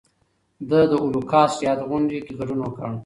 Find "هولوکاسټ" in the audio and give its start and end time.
1.01-1.57